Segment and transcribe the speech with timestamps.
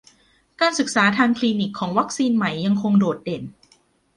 [0.61, 3.43] การศึกษาทางคลินิกของวัคซีนใหม่ยังคงโดดเด่น